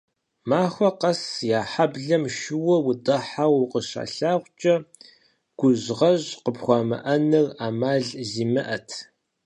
[0.49, 1.21] Махуэ къэс
[1.59, 4.75] я хьэблэм шууэ удыхьэу укъыщалъагъукӀэ,
[5.59, 8.89] гужьгъэжь къыпхуамыӀэныр Ӏэмал зимыӀэт.